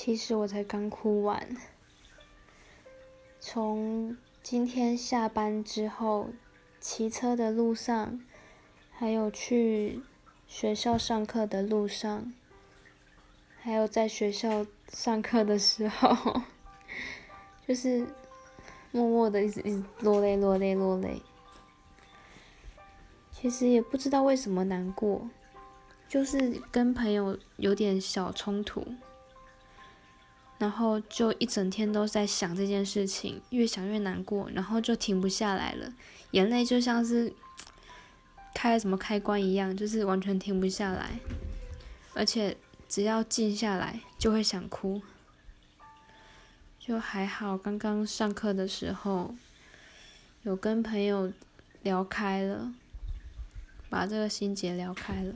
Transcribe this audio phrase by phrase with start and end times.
[0.00, 1.56] 其实我才刚哭完。
[3.40, 6.28] 从今天下班之后，
[6.78, 8.20] 骑车的路上，
[8.92, 10.00] 还有去
[10.46, 12.32] 学校上课的路上，
[13.60, 16.42] 还有在学校上课的时候，
[17.66, 18.06] 就是
[18.92, 21.20] 默默的一直一直落泪落泪落泪。
[23.32, 25.28] 其实也不知道为什么难过，
[26.08, 28.86] 就是跟朋友有点小冲突，
[30.58, 35.92] 然后就一整天都在想这件事情，越想越难过，然后就停不下来了，
[36.32, 37.32] 眼泪就像是
[38.54, 41.18] 开了什么开关一样，就是完全停不下来，
[42.14, 42.56] 而且
[42.88, 45.00] 只要静下来就会想哭。
[46.78, 49.34] 就还好，刚刚上课的时候
[50.42, 51.32] 有跟朋友
[51.82, 52.72] 聊开了。
[53.90, 55.32] 把这个心结聊开了。